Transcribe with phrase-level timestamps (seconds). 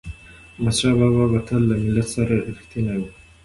[0.57, 3.03] احمدشاه بابا به تل له ملت سره رښتینی و.